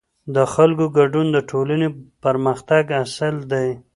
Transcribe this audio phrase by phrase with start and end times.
[0.35, 1.87] د خلکو ګډون د ټولنې
[2.23, 3.69] پرمختګ اصل دی